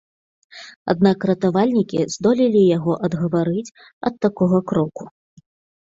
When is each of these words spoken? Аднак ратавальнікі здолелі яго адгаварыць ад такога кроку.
Аднак 0.93 1.27
ратавальнікі 1.31 2.03
здолелі 2.15 2.61
яго 2.77 2.93
адгаварыць 3.11 3.69
ад 4.09 4.13
такога 4.29 4.57
кроку. 4.73 5.03